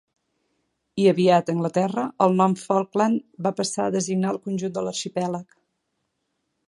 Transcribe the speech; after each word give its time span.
I, 1.01 1.03
aviat, 1.11 1.51
a 1.51 1.53
Anglaterra, 1.57 2.05
el 2.27 2.33
nom 2.39 2.55
Falkland 2.61 3.21
va 3.49 3.53
passar 3.61 3.85
a 3.87 3.93
designar 3.97 4.33
el 4.37 4.41
conjunt 4.49 4.75
de 4.79 4.85
l'arxipèlag. 4.89 5.59